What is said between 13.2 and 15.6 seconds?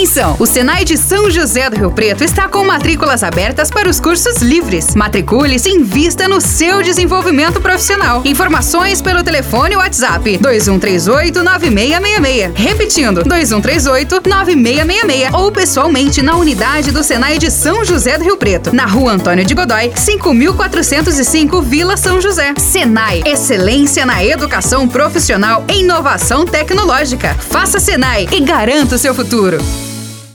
2138 9666 ou